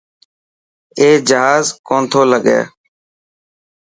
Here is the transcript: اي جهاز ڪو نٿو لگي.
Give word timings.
اي 0.99 1.09
جهاز 1.27 1.65
ڪو 1.87 1.95
نٿو 2.03 2.21
لگي. 2.31 2.59